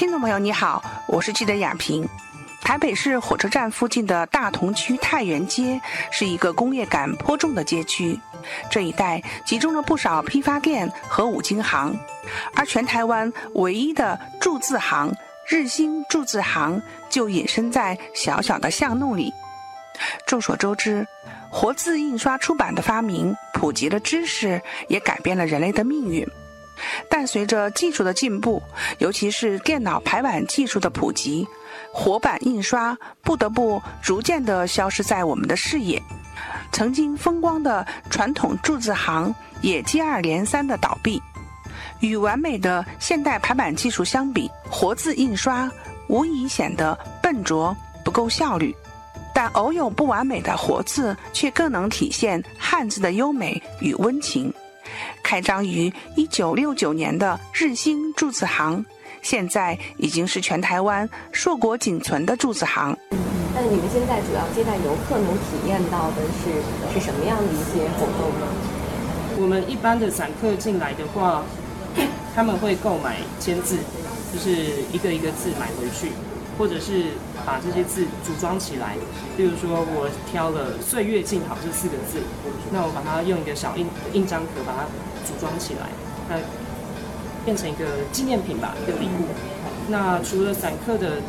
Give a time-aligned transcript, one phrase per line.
[0.00, 2.08] 听众朋友你好，我是记者雅萍。
[2.62, 5.78] 台北市火车站附近的大同区太原街
[6.10, 8.18] 是一个工业感颇重的街区，
[8.70, 11.94] 这一带集中了不少批发店和五金行，
[12.54, 15.14] 而全台湾唯一的铸字行
[15.46, 16.80] 日兴铸字行
[17.10, 19.30] 就隐身在小小的巷弄里。
[20.26, 21.06] 众所周知，
[21.50, 26.26] 活字印刷出版的发明普及了知识，也改变了人类的命运。
[27.08, 28.62] 但随着技术的进步，
[28.98, 31.46] 尤其是电脑排版技术的普及，
[31.92, 36.02] 活版印刷不得不逐渐地消失在我们的视野。
[36.72, 41.20] 曾经风光的传统铸字行也接二连三的倒闭。
[42.00, 45.70] 与完美的现代排版技术相比，活字印刷
[46.08, 48.74] 无疑显得笨拙不够效率。
[49.34, 54.52] 但偶有不完美的活字，却更能体现汉字的优美与温情。
[55.22, 58.84] 开张于一九六九年的日兴铸字行，
[59.22, 62.96] 现在已经是全台湾硕果仅存的铸字行。
[63.54, 68.46] 那你们现在主要接待游客能体验到的是是什么样的一些活动呢？
[69.38, 71.42] 我们一般的散客进来的话，
[72.34, 73.78] 他们会购买签字，
[74.32, 74.50] 就是
[74.92, 76.12] 一个一个字买回去。
[76.60, 77.16] 或者是
[77.46, 78.94] 把这些字组装起来，
[79.38, 82.20] 例如说我挑了“岁月静好”这四个字，
[82.70, 84.84] 那我把它用一个小印印章壳把它
[85.24, 85.88] 组装起来，
[86.28, 86.36] 那
[87.46, 89.32] 变成一个纪念品吧，一个礼物。
[89.88, 91.24] 那除了散客的，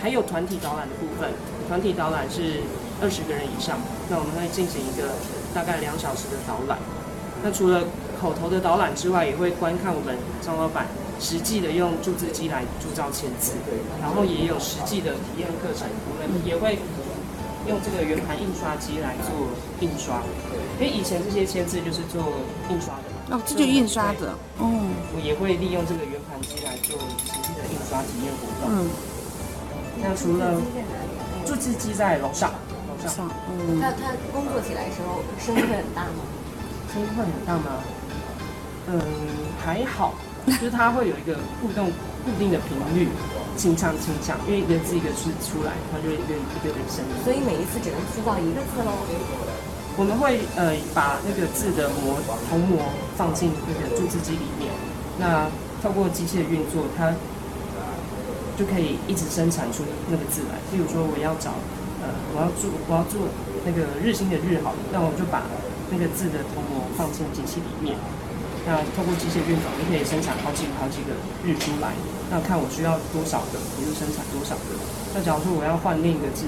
[0.00, 1.28] 还有团体导览的部分，
[1.68, 2.64] 团体导览是
[3.02, 3.76] 二十个人以上，
[4.08, 5.12] 那我们会进行一个
[5.52, 6.78] 大概两小时的导览。
[7.42, 7.84] 那除了
[8.20, 10.86] 口头的导览之外，也会观看我们张老板。
[11.22, 13.52] 实际的用注字机来铸造签字，
[14.00, 16.82] 然后也有实际的体验课程，我们也会
[17.70, 19.30] 用这个圆盘印刷机来做
[19.78, 20.18] 印刷，
[20.80, 23.38] 因为以前这些签字就是做印刷的嘛。
[23.38, 24.34] 哦，这就印刷的。
[24.58, 24.90] 嗯。
[25.14, 28.66] 我也会利用这个圆盘机来做实际的印刷体验活动。
[28.66, 28.90] 嗯。
[30.02, 30.58] 那除了
[31.46, 32.50] 铸字机在楼上，
[32.90, 33.30] 楼上。
[33.46, 33.78] 嗯。
[33.78, 36.26] 他他工作起来的时候声音会很大吗？
[36.92, 37.82] 声音会很大吗？
[38.88, 39.00] 嗯，
[39.64, 40.14] 还好。
[40.44, 41.86] 就是它会有一个互动
[42.26, 43.06] 固定的频率，
[43.56, 47.14] 清唱清唱，因为一个字一个字出来，它就一个一个的声音。
[47.22, 48.90] 所以每一次只能制造一个字喽。
[49.96, 52.18] 我们会呃把那个字的模
[52.50, 54.72] 铜模放进那个注字机里面，
[55.16, 55.46] 那
[55.80, 57.14] 透过机器的运作，它
[58.58, 60.58] 就可以一直生产出那个字来。
[60.74, 61.54] 例如说我要找
[62.02, 63.30] 呃我要做我要做
[63.64, 65.44] 那个日新的日好，那我就把
[65.92, 67.94] 那个字的铜模放进机器里面。
[68.64, 71.92] 那通过机械运转，就可以生产好几好几个日出来。
[72.30, 74.72] 那看我需要多少个，我就生产多少个。
[75.12, 76.46] 那假如说我要换另一个字，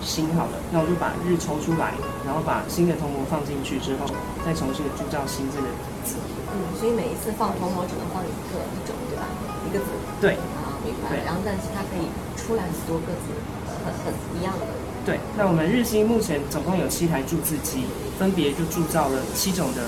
[0.00, 4.06] 新好了，那我就把日抽出来，然后把新的铜模放进去之后，
[4.46, 5.66] 再重新的铸造新这个
[6.06, 6.14] 字。
[6.54, 9.26] 嗯，所以每一次放铜模只能放一个一种，对吧？
[9.66, 9.90] 一个字。
[10.22, 10.38] 对。
[10.62, 11.26] 啊，明白。
[11.26, 12.06] 然后，但是它可以
[12.38, 13.34] 出来很多个字，
[13.82, 14.64] 很很一样的。
[15.04, 15.20] 对。
[15.36, 17.84] 那我们日新目前总共有七台铸字机，
[18.18, 19.82] 分别就铸造了七种的。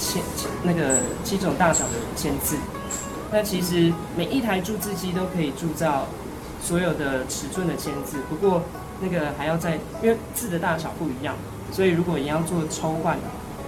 [0.00, 0.22] 签
[0.62, 2.56] 那个七种大小的签字，
[3.30, 6.06] 那其实每一台铸字机都可以铸造
[6.62, 8.62] 所有的尺寸的签字，不过
[9.02, 11.34] 那个还要在，因为字的大小不一样，
[11.70, 13.18] 所以如果你要做抽换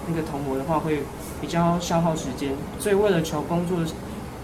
[0.09, 1.03] 那个铜模的话，会
[1.39, 2.55] 比较消耗时间。
[2.81, 3.77] 所以为了求工作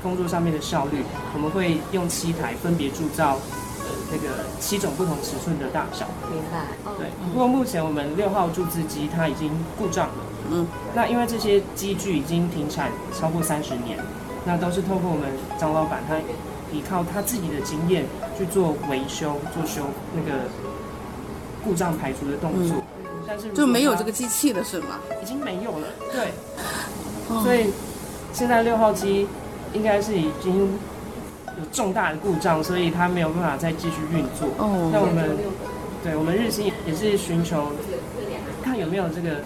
[0.02, 1.02] 工作上面的效率，
[1.32, 3.38] 我们会用七台分别铸造
[4.10, 6.06] 那个七种不同尺寸的大小。
[6.30, 6.66] 明白。
[6.96, 7.08] 对。
[7.32, 10.14] 不过目前我们六号注字机它已经故障了。
[10.50, 13.98] 嗯，那因为这些机具已经停产超过三十年，
[14.47, 16.16] 那都是透过我们张老板他
[16.74, 18.06] 依靠他自己的经验
[18.38, 19.82] 去做维修、做修
[20.14, 20.44] 那个
[21.62, 22.82] 故障排除的动作。
[23.26, 25.00] 但是就没有这个机器了是吗？
[25.22, 26.32] 已经没有了，对。
[27.42, 27.70] 所以
[28.32, 29.28] 现在六号机
[29.74, 30.78] 应该是已经
[31.58, 34.48] 有重大的故障，所以它没有办法再继续运作。
[34.58, 34.91] 哦。
[34.92, 35.36] 那我们
[36.02, 37.72] 对我们日新也是寻求
[38.62, 39.42] 看有没有这个。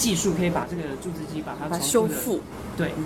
[0.00, 2.40] 技术可以把这个注资机把它修复，
[2.74, 3.04] 对，嗯，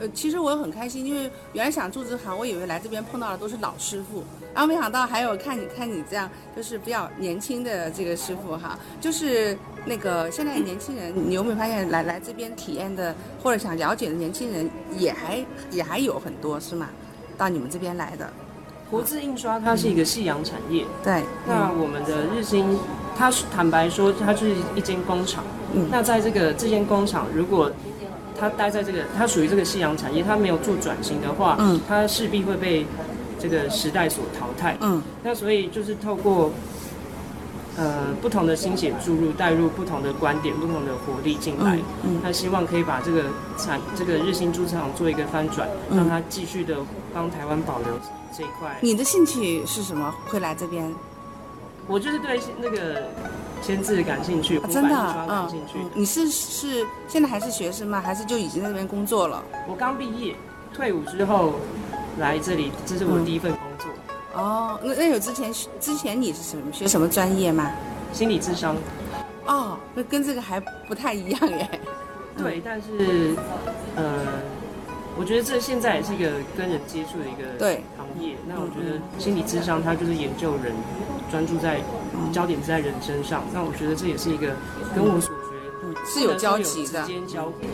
[0.00, 4.24] 呃，其实我很开心，因为原来想做这行，我以为来这边碰到的都是老师傅，
[4.54, 16.88] 然后没想到还有看你看你这样就是比较年轻的这个师傅哈，就是那个现在年轻人，你有没有发现来来这边体验的或者想了解的年轻人也还也还有很多是吗？
[17.36, 18.30] 到你们这边来的，
[18.90, 22.78] 活字印刷它是一个夕阳产业，对，那我们的日新，
[23.16, 25.44] 它是坦白说它就是一间工厂。
[25.72, 27.70] 嗯那在这个这间工厂，如果
[28.40, 32.86] 他待在这个，他属于这个夕阳产业，他没有做转型的话，嗯，他势必会被
[33.38, 34.76] 这个时代所淘汰。
[34.80, 36.50] 嗯，那所以就是透过，
[37.76, 41.76] 呃不同的心血注入，带入不同的观点、不同的活力进来。
[41.76, 43.24] 嗯嗯那希望可以把这个
[43.58, 46.76] 产这个日新猪场做一个翻转，嗯让它继续的
[47.12, 47.88] 帮台湾保留
[48.36, 48.78] 这一块。
[48.80, 50.14] 你的兴趣是什么？
[50.26, 50.92] 会来这边？
[51.86, 53.02] 我就是对那个
[53.62, 55.78] 签字感兴趣，啊、真的嗯兴趣。
[55.78, 58.00] 嗯，你是是现在还是学生吗？
[58.00, 59.42] 还是就已经在那边工作了？
[59.68, 60.34] 我刚毕业，
[60.74, 61.54] 退伍之后
[62.18, 63.88] 来这里，这是我嗯第一份工作，
[64.34, 67.70] 哦，那那有之前之前你是什么学什么专业吗？
[68.12, 68.76] 心理智商。
[69.46, 71.80] 哦，那跟这个还不太一样耶。
[72.38, 73.34] 对，但是
[73.96, 74.18] 呃，
[75.18, 78.36] 我觉得这现在也是一个跟人接触的一个对行业。
[78.46, 80.72] 那我觉得心理智商它就是研究人，
[81.30, 81.80] 专注在
[82.32, 83.42] 焦点在人身上。
[83.52, 84.48] 那我觉得这也是一一个
[84.94, 87.04] 跟我所学不，是有交集的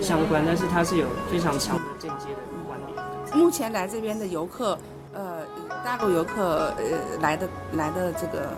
[0.00, 3.36] 相关，但是它是有非常强的间接的关联。
[3.36, 4.78] 目前来这边的游客，
[5.12, 5.42] 呃，
[5.84, 8.50] 大陆游客呃来的来的这个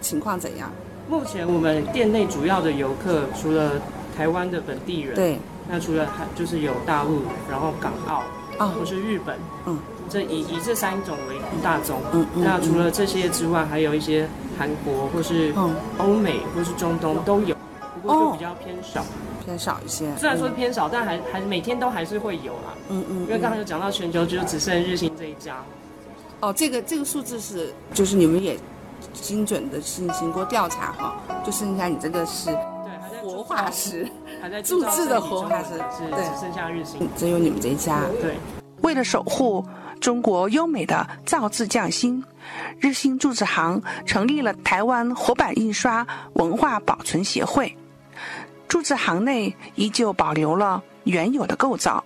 [0.00, 0.70] 情况怎样？
[1.08, 3.72] 目前我们店内主要的游客，除了
[4.16, 5.38] 台湾的本地人，，对，
[5.68, 8.22] 那除了还就是有大陆，然后港澳
[8.58, 9.36] 哦或是日本，
[9.66, 9.78] 嗯，
[10.08, 12.00] 这以以这三种为大宗。
[12.12, 14.28] 嗯嗯那除了这些之外，还有一些
[14.60, 17.56] 韩国或是嗯欧美或是中东都有，
[18.02, 19.02] 不过就比较偏少。
[19.42, 20.14] 偏少一些。
[20.18, 22.76] 虽然说偏少，但还还每天都还是会有啦。
[22.90, 25.64] 嗯嗯，因为刚才嗯有讲到全球就只剩日新这一家，
[26.40, 28.58] 哦，这个这个数字是就是你们也
[29.14, 32.54] 精准的进行过调查哈，就剩下你这个是对，
[33.00, 34.06] 还在活化石，
[34.42, 37.08] 还在注册的活化石只剩下日新。
[37.16, 38.02] 只有你们这一家。
[38.20, 38.36] 对，
[38.90, 39.64] 为了守护
[40.00, 42.24] 中国优美的造字匠心，
[42.80, 47.72] 日新铸字行成立了台湾活版印刷文化保存协会。
[48.66, 52.02] 铸字行内依旧保留了原有的构造。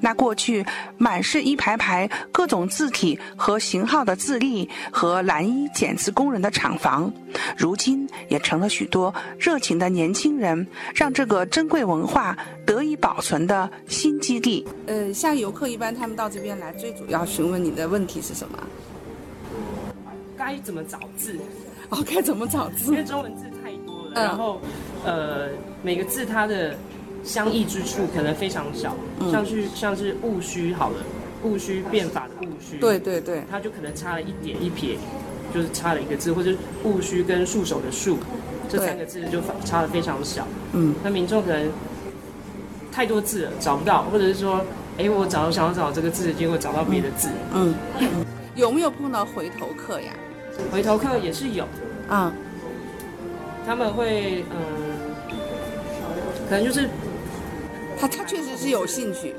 [0.00, 0.64] 那过去
[0.98, 7.12] 满是一排排各种字体和型号的字例和蓝衣剪字工人的厂房，
[7.56, 12.36] 如今也成了许多热情的年轻人让这个珍贵文化
[12.66, 14.66] 得以保存的新基地。
[14.86, 18.58] 呃，像游客一般他们到这边来，最主要询问你的问题是什么？
[20.36, 21.38] 该怎么找字？
[21.88, 22.98] 哦，该怎么找字因？
[22.98, 24.60] 为中文字太多了，嗯然后
[25.04, 25.48] 呃
[25.82, 26.76] 每个字它的
[27.24, 29.30] 相异之处可能非常小，嗯。
[29.30, 30.96] 像是像是戊戌好了，
[31.42, 34.96] 戊戌变法的戊戌，对，对对，它就可能差了一点一撇，
[35.54, 36.50] 就是差了一个字，或者
[36.84, 38.16] 戊戌跟戍守的戍
[38.68, 41.70] 这三个字就差的非常小，嗯，那民众可能
[42.90, 44.64] 太多字了找不到，或者是说，
[44.98, 48.08] 哎，我找想要找这个字，结果找到别的字，嗯嗯，
[48.54, 50.12] 有没有碰到回头客呀？
[50.70, 51.66] 回头客也是有，
[52.08, 52.32] 啊、
[53.66, 55.36] 他们会嗯、
[56.48, 56.88] 可能就是
[58.02, 59.32] 他他确实是有兴趣，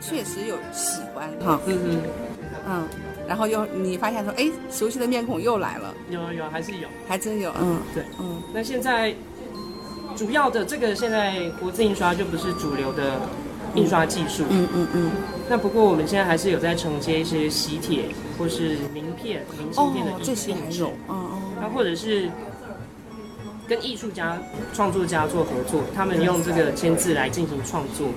[0.00, 2.02] 确实有喜欢哈，嗯嗯。
[2.70, 2.88] 嗯，
[3.26, 6.86] 然后又你发现说，哎，熟悉的面孔又来了，有有还是有。
[7.08, 9.12] 还真有，嗯，对，嗯那现在
[10.14, 13.18] 主要的这个现在活字印刷就不是主流的
[13.74, 14.44] 印刷技术。
[14.48, 15.10] 嗯嗯嗯，
[15.48, 18.04] 那不过我们现在还是有在承接一些喜帖
[18.38, 22.30] 或是名片、明信片的哦，这些还有，嗯嗯那或者是
[23.68, 24.38] 跟艺术家、
[24.72, 28.08] 创作家做合作，他们用这个签字来进行创作，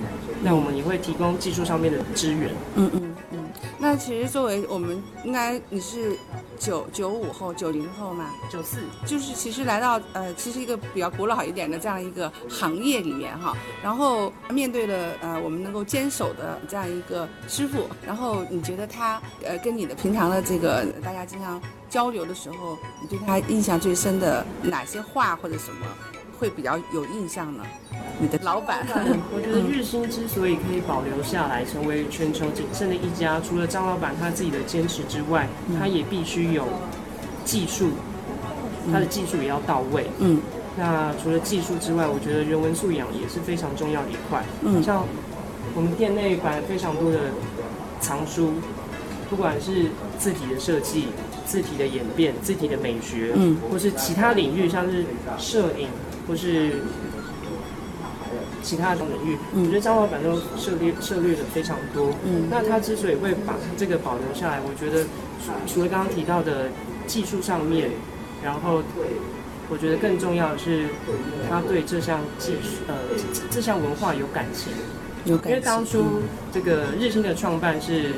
[0.42, 2.50] 那我们也会提供技术上面的支援。
[2.76, 3.38] 嗯嗯嗯。
[3.78, 6.16] 那其实作为我们应该你是
[6.56, 21.60] 九九五后、九零后嘛，九四，就是其实来到呃，其实一个比较古老一点的这样一个行业里面哈，然后面对了呃我们能够坚守的这样一个师傅，然后你觉得他呃跟你的平常的这个大家经常
[21.92, 25.86] 交流的时候，你对他印象最深的哪些话或者什么
[26.38, 27.62] 会比较有印象呢？
[28.18, 28.86] 你的老板，
[29.34, 35.46] 我觉得日 新之所以可以保留下来，成为全球仅剩的一家，除了张老板他自己的坚持之外，
[35.78, 36.64] 他也必须有
[37.44, 37.90] 技术，
[38.90, 40.06] 他的技术也要到位。
[40.18, 40.40] 嗯
[40.74, 44.42] 那除了技术之外，我觉得人文素养也是非常重要的一块。
[44.62, 45.04] 嗯像
[45.74, 47.18] 我们店内摆了非常多的
[48.00, 48.54] 藏书，
[49.28, 51.08] 不管是字体的设计、
[51.52, 55.04] 字体的演变、字体的美学，嗯，或是其他领域，像是
[55.38, 55.86] 摄影
[56.26, 56.76] 或是
[58.62, 62.08] 其他的领域，嗯我觉得张老板都涉猎涉猎的非常多。
[62.24, 65.04] 嗯那他之所以会把这个保留下来，我觉得
[65.44, 66.70] 除除了刚刚提到的
[67.06, 67.90] 技术上面，
[68.42, 68.82] 然后
[69.68, 70.86] 我觉得更重要的是
[71.50, 72.94] 他对这项技术呃
[73.34, 74.72] 这这项文化有感情。
[75.26, 78.14] 有感情因为当初这个日新的创办是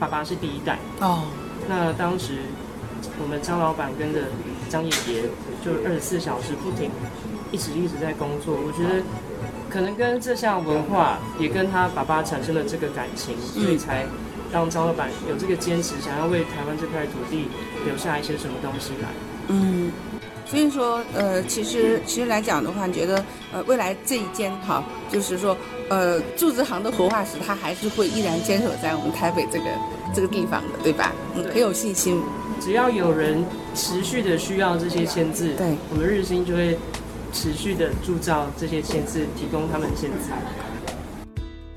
[0.00, 1.24] 爸爸是第一代，哦，
[1.68, 2.38] 那当时
[3.22, 4.20] 我们张老板跟着
[4.68, 5.22] 张爷爷
[5.64, 6.90] 就二十四小时不停，
[7.50, 8.54] 一直一直在工作。
[8.54, 9.02] 我觉得
[9.68, 14.06] 可能跟这项文化也跟他爸爸产生了这个感情，所以才
[14.52, 17.48] 让张老板有这个坚持，想要为台湾这块土地
[17.84, 19.08] 留下一些什么东西来。
[19.48, 19.90] 嗯，
[20.46, 25.56] 所以说，呃，其实其实来讲的话，你觉得，呃，未来这一间哈，就是说，
[25.88, 29.64] 呃，柱子行的活化石，它还是会依然坚守在我们台北这个
[30.14, 31.12] 这个地方的，对吧？
[31.34, 32.22] 嗯，很有信心。
[32.64, 36.78] 只要有人持续的需要这些签字，对，我们日新就会
[37.32, 40.30] 持续的铸造这些签字，提供他们签字。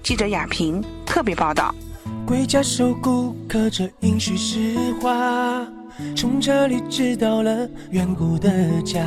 [0.03, 1.73] 记者雅萍特别报道。
[2.23, 5.65] 归家守古刻着应许实话，
[6.15, 9.03] 从这里知道了远古的家。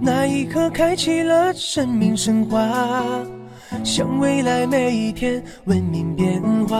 [0.00, 3.22] 那一刻开启了生命升华，
[3.84, 6.76] 向未来每一天文明变化。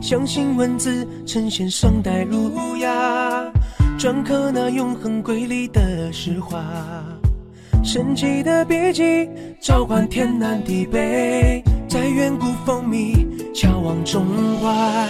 [0.00, 3.52] 相信文字呈现上代儒雅，
[3.98, 6.62] 篆刻那永恒瑰丽的诗画。
[7.84, 9.28] 神奇的笔迹
[9.60, 11.62] 召唤天南地北。
[11.88, 14.24] 在远古风靡，眺望中
[14.62, 15.06] 华。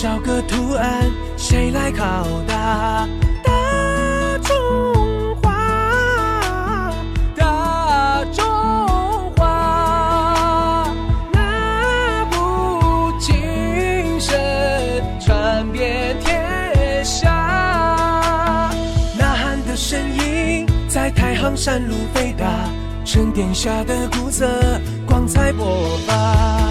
[0.00, 3.08] 找个图案，谁来考答？
[3.42, 6.94] 大中华，
[7.34, 8.46] 大中
[9.36, 10.88] 华，
[11.32, 13.34] 那古精
[14.20, 17.28] 神传遍天下。
[19.18, 22.46] 呐喊的声音在太行山路飞达，
[23.04, 24.46] 沉淀下的古色
[25.04, 26.68] 光彩勃发。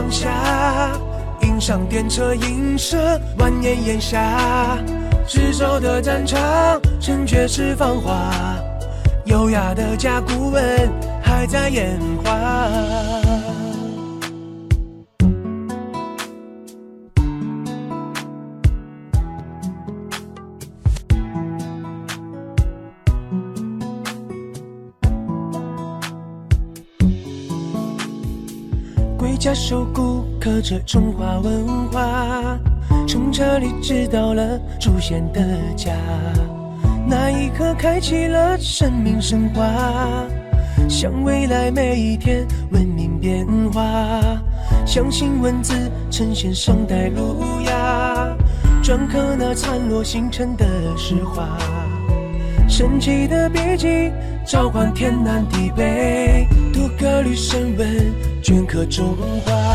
[0.00, 0.98] 放下，
[1.42, 4.78] 迎上电车映射万年炎夏。
[5.26, 8.32] 执手的战场，称绝世芳华。
[9.26, 10.90] 优雅的甲骨文
[11.22, 12.30] 还在演化。
[29.50, 32.56] 家守古刻着中华文化，
[33.08, 35.40] 从这里知道了祖先的
[35.74, 35.92] 家。
[37.04, 39.64] 那一刻开启了生命升华，
[40.88, 43.82] 向未来每一天文明变化。
[44.86, 45.74] 相信文字
[46.12, 48.28] 呈现宋代儒雅，
[48.84, 50.64] 篆刻那灿落星辰的
[50.96, 51.58] 诗画。
[52.68, 54.12] 神奇的笔迹
[54.46, 56.46] 召唤天南地北，
[56.80, 58.10] 读个律声闻。
[58.42, 59.69] 镌刻中华，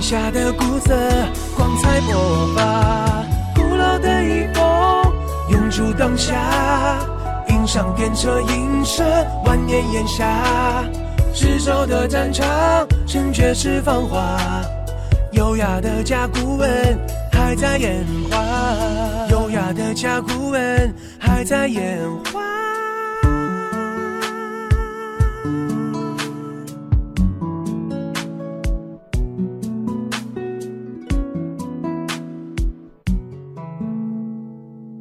[0.00, 0.94] 下的古色，
[1.56, 3.24] 光彩勃发。
[3.54, 5.12] 古老的衣风
[5.50, 6.98] 永驻当下，
[7.48, 9.04] 迎上电车映射
[9.44, 10.84] 万年炎夏。
[11.34, 12.46] 执手的战场，
[13.06, 14.38] 称绝世芳华。
[15.32, 16.68] 优雅的甲骨文
[17.30, 18.36] 还在演化，
[19.30, 21.98] 优雅的甲骨文还在演
[22.32, 22.40] 化。